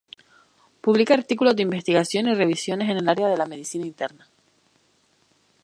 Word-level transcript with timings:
Publica 0.81 1.13
artículos 1.13 1.55
de 1.55 1.61
investigación 1.61 2.25
y 2.27 2.33
revisiones 2.33 2.89
en 2.89 2.97
el 2.97 3.07
área 3.07 3.27
de 3.27 3.37
la 3.37 3.45
medicina 3.45 3.85
interna. 3.85 4.25